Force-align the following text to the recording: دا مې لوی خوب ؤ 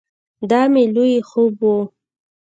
دا 0.49 0.61
مې 0.73 0.83
لوی 0.93 1.13
خوب 1.29 1.55
ؤ 1.73 1.77